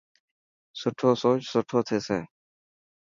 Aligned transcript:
سٺو 0.79 1.09
سوچ 1.21 1.41
سٺو 1.51 1.79
ٿيسي. 1.87 2.19